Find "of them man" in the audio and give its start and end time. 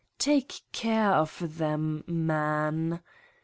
1.11-3.03